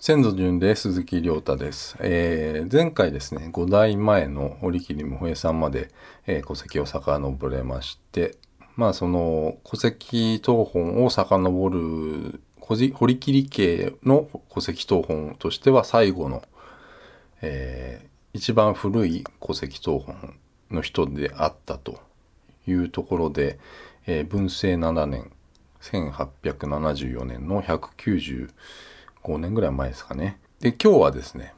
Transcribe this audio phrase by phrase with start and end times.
[0.00, 5.90] 先祖順で鈴木亮太です、えー前回ですね5代前の堀切無平さんまで、
[6.28, 8.36] えー戸籍を遡れまして
[8.76, 16.44] まあその戸籍謄本を遡る堀切家の戸籍謄本としては最後の、
[17.42, 20.36] えー一番古い戸籍謄本
[20.70, 21.98] の人であったと
[22.68, 23.58] いうところで、
[24.06, 25.32] えー文政7年
[25.80, 28.50] 1874年の190
[29.28, 30.38] 5年ぐらい前ですかね。
[30.60, 31.52] で今日はですね、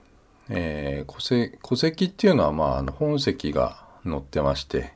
[0.49, 4.93] えー戸籍戸籍っていうのは、まあ、あの本籍が載ってまして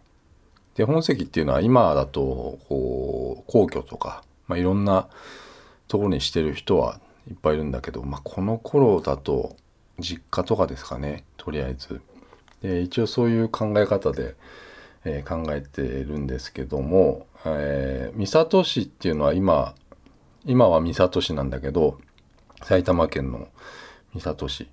[0.74, 5.08] で本籍っていうのは今だとこう皇居とか、まあ、いろんな
[5.88, 6.98] ところにしてる人は
[7.30, 9.56] いっぱいいるんだけど、まあ、この頃だと
[10.00, 12.00] 実家とかですかねとりあえず。
[12.60, 14.34] で一応そういう考え方で、
[15.04, 19.74] えー考えてるんですけども、えー三郷市っていうのは今
[20.44, 21.98] 今は三郷市なんだけど
[22.62, 23.48] 埼玉県の
[24.14, 24.68] 三郷市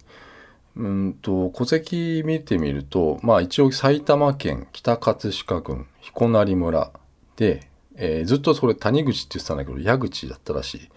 [0.76, 6.92] うんと戸籍見てみるとまあ一応埼玉県北葛飾郡彦成村
[7.36, 10.90] で、えーずっとそれ谷口って言ってたんだけど矢口だったらしい、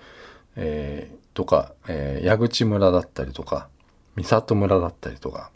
[0.56, 3.68] えーとか、えー矢口村だったりとか
[4.16, 5.50] 三郷村だったりとか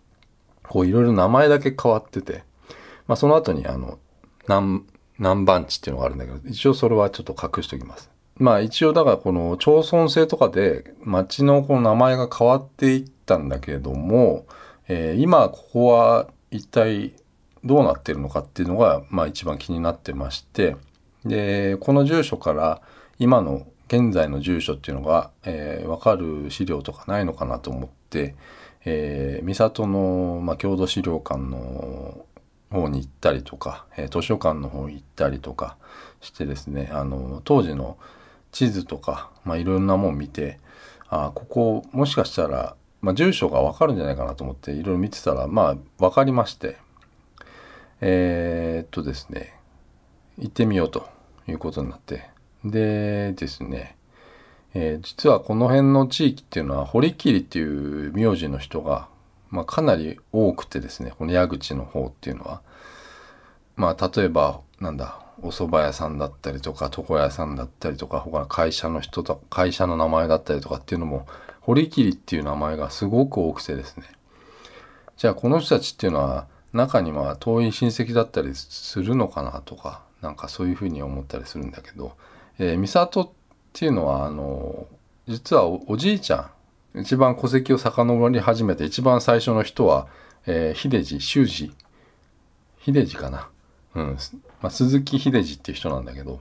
[0.64, 2.42] こういろいろ名前だけ変わってて、
[3.06, 3.98] まあ、その後にあの
[4.48, 4.84] 南
[5.18, 8.10] 南番地っていうのがあるんだけど一応それはちょっと隠しておきます。
[8.38, 14.46] まあ一応だからこの町村制とかで町のこの名前が変わっていったんだけれども、
[14.86, 17.12] えー今ここは一体
[17.64, 20.76] どうなってるのかっていうのがまあ一番気になってまして
[21.24, 22.80] でこの住所から
[23.18, 28.34] 今の現在の住所っていうのが、えー、分かる資料とかないのかなと思って、
[28.84, 32.24] えー三郷の、まあ、郷土資料館の
[32.70, 35.76] 方に行ったりとか、えー図書館の方に行ったりとか
[36.20, 37.98] してですねあの当時の
[38.52, 40.58] 地図とか、まあ、いろんなもん見て
[41.08, 46.76] あここもしかしたら、まあ、住所が分かるんじゃないかなと思っていろいろ見てたらまあ分かりまして。
[48.00, 49.54] えーっとですね
[50.38, 51.08] 行ってみようと
[51.48, 52.30] いうことになって。
[52.64, 53.96] でですね、
[54.74, 57.62] えー実はこの辺の地域っていうのは堀切ってい
[58.08, 59.08] う名字の人が、
[59.50, 62.62] まあ、かなり多くてですねこの矢口の方っていうのは。
[63.76, 71.26] まあ例えばなんだお蕎麦屋さんだったりとか床屋さんだったりとか他の会社の人と会社の名前だったりとかっていうのも
[71.60, 74.04] 堀切っていう名前がすごく多くてですね。
[75.16, 82.16] じゃあこの人たちっていうのは中には遠い親戚だったりするのかなとかなんかそういうふうに思ったりするんだけど、
[82.58, 83.30] えー、三郷っ
[83.72, 84.86] ていうのはあの
[85.26, 86.50] 実はおおじいちゃ
[86.94, 90.08] ん一番戸籍を遡り始めて一番最初の人は、
[90.46, 91.72] えー秀治修二。
[92.84, 93.48] 秀治かな、
[93.98, 94.18] うん
[94.60, 96.40] まあ、鈴木秀治っていう人なんだけど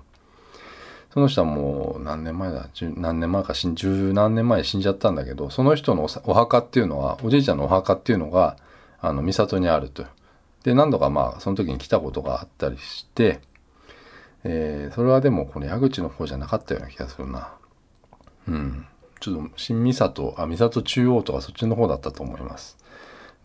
[1.13, 8.57] その人はもう何年前だ何年前か死ん十何年前死んじゃったんだけどその人のお墓っていうのはおじいちゃんのお墓っていうのが
[8.99, 10.05] あの三郷にあると。
[10.63, 13.39] で何度かまあその時に来たことがあったりして、
[14.43, 17.53] えーそれはでもこの矢口の方じゃなかったような気がするな。
[18.47, 18.85] うん。
[19.19, 22.77] ちょっと新三郷あ三郷中央とかそっちの方だったと思います。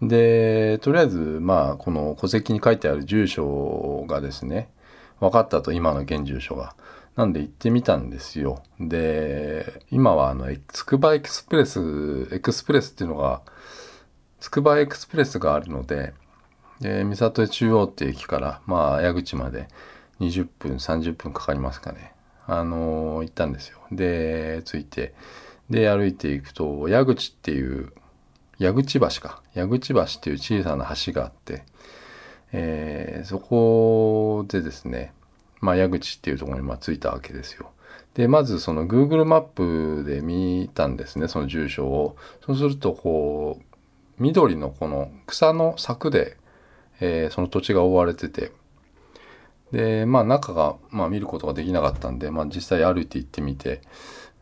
[0.03, 4.69] でとりあえずまあこの戸籍に書いてある住所がですね
[5.21, 6.75] 分かったと今の現住所が。
[7.17, 8.63] なんで行ってみたんですよ。
[8.81, 13.43] で今はあのつくばエクスプレスエクスプレスっていうのが
[14.41, 16.15] つくばエクスプレスがあるので
[16.81, 19.69] で三郷中央って駅からまあ矢口まで
[20.21, 22.15] 20分30分かかりますかね
[22.47, 25.15] あの行ったんですよで着いて
[25.71, 27.93] で歩いていくと矢口っていう
[28.63, 29.43] 矢口橋か。
[29.55, 31.65] 矢口橋っていう小さな橋があって、
[32.53, 35.13] えーそこでですね
[35.61, 37.71] まあ矢口っていうところにま着いたわけですよ。
[38.15, 42.17] でまずその Google マップで見たんですねその住所を。
[42.47, 46.37] そうするとこう緑のこの草の柵で
[47.01, 48.53] えーその土地が覆われてて。
[49.73, 53.81] でまあ中が、まあ、見ることができなかったんで、まあ、実際歩いて行ってみて。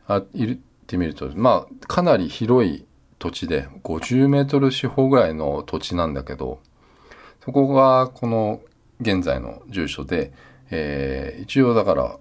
[0.09, 2.85] あ行ってみるとまあかなり広い
[3.21, 6.59] 土地で50メートル四方ぐらいの土地なんだけど
[7.45, 8.61] そこがこの
[9.01, 10.33] 現在の住所で、
[10.71, 12.17] えー一応だから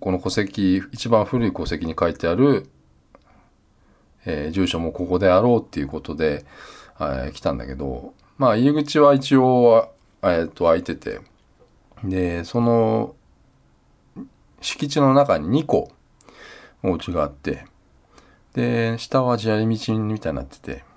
[0.00, 2.70] この戸籍一番古い戸籍に書いてある、
[4.24, 6.44] えー住所もここであろうっていうことで、
[7.00, 9.92] えー来たんだけどまあ入り口は一応、
[10.22, 11.20] えー、と開いてて
[12.04, 13.16] でその
[14.60, 15.90] 敷地の中に2個
[16.84, 17.66] お家があって
[18.54, 20.90] で下は砂利道みたいになってて。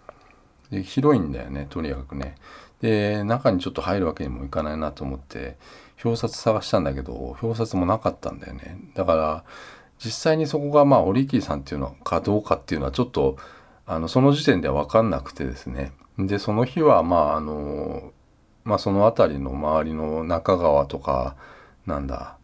[0.73, 2.35] で広いんだよねとにかくね。
[2.81, 5.55] で中にちょっと入るわけにもいかないなと思って
[6.03, 8.77] 表札探したんだけど表札もなかったんだよね。
[8.93, 9.43] だから
[10.03, 13.37] 実際にそこがまあ折木さんっていうのかどうかっていうのはちょっと
[13.85, 15.93] あのその時点では分かんなくてですね。
[16.17, 18.11] でその日はまああの
[18.65, 21.35] まあその辺りの周りの中川とか
[21.85, 22.37] なんだ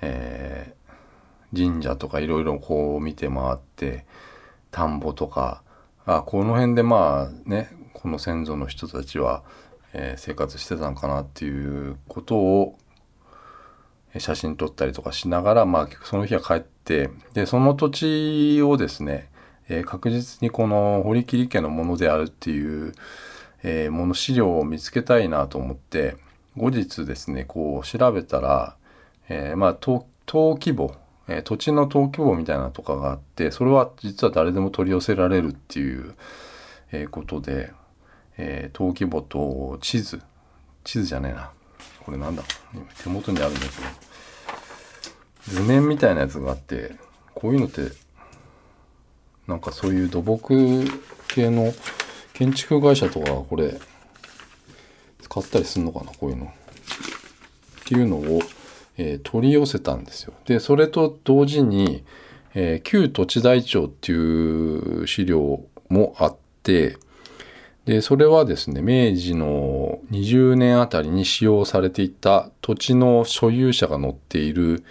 [0.00, 0.77] えー、
[1.56, 4.04] 神社とかいろいろこう見て回って
[4.70, 5.62] 田んぼとか
[6.04, 9.42] あこの辺でまあねこの先祖の人たちは、
[9.92, 12.78] えー、生活してたのかなっていうことを
[14.16, 19.28] 写真撮ったりとかしながら、まあ、その日は帰ってでその土地をですね、
[19.68, 22.94] えー、確実にこの堀切家のものであるっていう、
[23.62, 26.16] えー、もの資料を見つけたいなと思って
[26.56, 28.76] 後日ですねこう調べたら、
[29.28, 30.94] えー、まあ登記簿、
[31.28, 36.14] え土地の登記簿みたいなとかがあってそれは実は誰でも取り寄せられるっていう、
[36.90, 37.70] えことで、
[38.38, 40.22] え登記簿と地図
[40.84, 41.50] 地図じゃねえな。
[42.04, 42.42] これなんだ？
[43.02, 43.72] 手元にあるんだけど。
[45.48, 46.96] 図面みたいなやつがあって
[47.34, 47.92] こういうのって
[49.46, 50.84] なんかそういう土木
[51.28, 51.72] 系の
[52.34, 53.78] 建築会社とかこれ
[55.20, 56.46] 使ったりすんのかなこういうの。
[56.46, 56.48] っ
[57.90, 58.42] ていうのを、
[58.98, 60.34] えー、取り寄せたんですよ。
[60.44, 62.04] でそれと同時に、
[62.54, 66.96] えー、旧土地台帳っていう資料もあって
[67.86, 74.84] でそれはですね明治の20年あたりに使用されていた土地の所有者が載っている、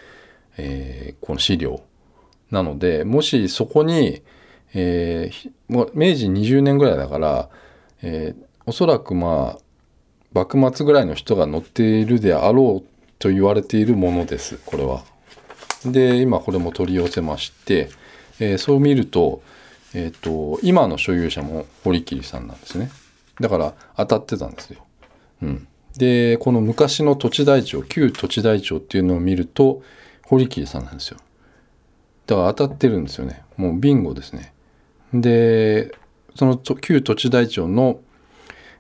[0.57, 1.83] えー、この資料
[2.49, 4.23] なのでもしそこに、
[4.73, 5.51] えー、
[5.93, 7.49] 明治20年ぐらいだから、
[8.01, 9.61] えー、おそらくまあ
[10.33, 15.03] 幕末ぐらいの人が載っているであろうと言われているものですこれは。
[15.85, 17.89] で今これも取り寄せまして、
[18.39, 19.41] えー、そう見ると
[19.93, 22.91] えっ、ー、と、今の所有者も堀切さんなんですね。
[23.39, 24.85] だから当たってたんですよ。
[25.41, 25.67] うん。
[25.97, 29.81] で、この昔の土地台帳、旧土地台帳っていうのを見ると、
[30.23, 31.17] 堀切さんなんですよ。
[32.25, 33.43] だから当たってるんですよね。
[33.55, 34.53] もうビンゴですね。
[35.13, 35.95] で、
[36.35, 37.99] その旧土地台帳の、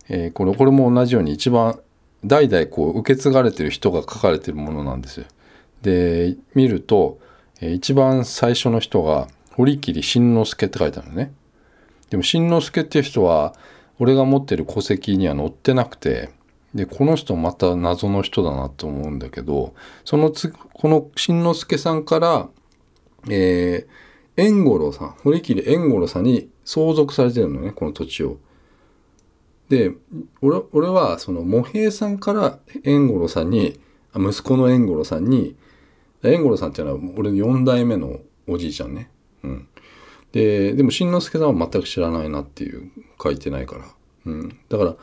[0.09, 1.79] えー、これ、これも同じように一番
[2.25, 5.25] 代々こう受け継がれてる人が書かれてるものなんですよ。
[5.81, 7.19] で、見ると、
[7.61, 11.31] 一番最初の人が、堀切新之助って書いてあるのね。
[12.09, 13.53] でも新之助っていう人は
[13.99, 16.29] 俺が持ってる戸籍には載ってなくて
[16.73, 19.73] でこの人また謎の人だなと思うんだけど
[20.05, 22.49] そのつこの新之助さんから
[23.29, 28.37] えー、円五郎さん堀切円五郎さんに相続されてるのねこの土地を。
[29.69, 29.91] で
[30.41, 33.79] 俺俺はその茂平さんから円五郎さんに
[34.15, 35.55] 息子の円五郎さんに
[36.23, 39.09] 円五郎さんっていうのは俺の4代目のおじいちゃんね。
[39.43, 39.67] うん、
[40.31, 42.91] ででも新之助さんは全く知らないなっていう
[43.21, 43.85] 書いてないから、
[44.25, 44.95] うん、だから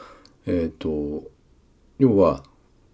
[0.47, 1.25] えっ、ー、と
[1.99, 2.43] 要は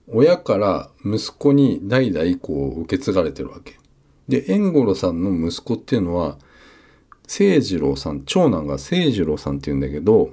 [0.09, 3.79] 親から息子に代々こう受け継がれてるわけ。
[4.29, 6.37] で円五郎さんの息子っていうのは
[7.27, 10.31] 清次郎さん長男が清次郎さんっていうんだけど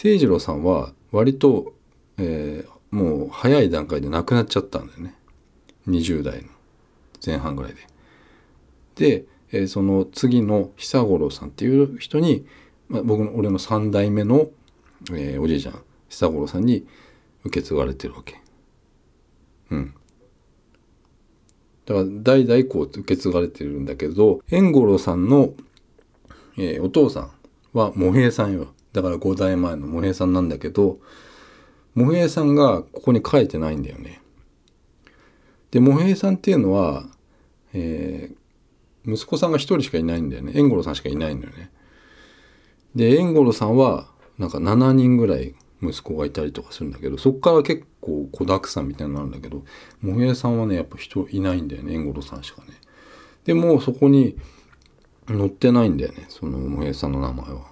[0.00, 1.74] 清次郎さんは割と、
[2.16, 5.14] えー、もう早い段階で亡くなっちゃったんだよね
[5.88, 6.48] 20代の
[7.24, 7.86] 前半ぐらいで。
[8.94, 12.46] でえー、その次の久五郎さんっていう人に、
[12.88, 14.46] まあ、僕の俺の3代目の、
[15.12, 16.86] えー、おじいちゃん久五郎さんに
[17.44, 18.40] 受け継がれてるわけ。
[19.70, 19.94] うん。
[21.84, 25.50] だから代々こう受け継がれてるんだけど円五郎さんの、
[26.56, 27.30] えー、お父さん
[27.74, 28.72] は茂平さんよ。
[28.92, 30.98] だから5代前の茂平さんなんだけど
[31.94, 34.20] 茂平さんがここに書いてないんだよね。
[35.70, 37.04] で茂平さんっていうのは、
[37.72, 40.52] えー、息子さんが一人しかいないんだよね。
[40.54, 41.70] 円五郎さんしかいないんだよね。
[42.94, 49.64] で、円五郎さんは、なんか7人ぐらい息子がいたりとかするんだけど、そこから結構子だくさんみたいになるんだけど、
[50.00, 51.94] もへさんはね、やっぱ人いないんだよね。
[51.94, 52.68] 円五郎さんしかね。
[53.44, 54.36] でも、そこに
[55.28, 56.26] 載ってないんだよね。
[56.28, 57.70] そのもへさんの名前は。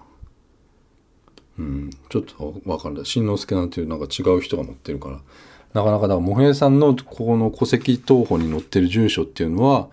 [1.59, 3.07] うん、ちょっとわかんない。
[3.07, 5.21] 新之助なんていうなんか違う人が載ってるから。
[5.75, 9.89] なかなかだから、もへさんのここの戸籍謄本に載ってる住所っていうのは、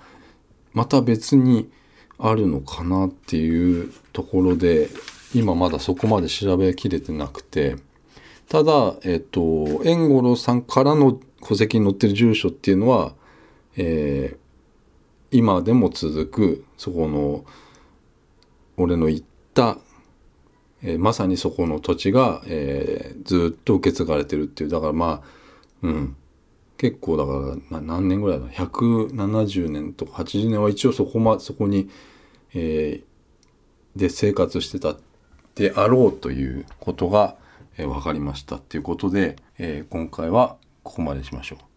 [0.73, 1.69] また別に
[2.17, 4.89] あるのかなっていうところで
[5.33, 7.77] 今まだそこまで調べきれてなくて
[8.47, 13.13] ただえっ、と円五郎さんからの戸籍に載ってる住所っていうのは、
[13.75, 17.43] えー、今でも続くそこの
[18.77, 19.77] 俺の行った、
[20.85, 24.69] えー、まさにそこの土地が、えー、ずっと受け継がれてるっていう。
[24.69, 25.27] だからまあ
[25.81, 26.15] うん。
[26.77, 31.89] 結構だから何年ぐらいだ170年とか80年は一応そこ,、ま、そこに、
[32.53, 34.95] えー、で生活してた
[35.55, 37.37] であろうということが、
[37.77, 41.74] えー、分かりましたっていうことで、えー、今回はここまでしましょう。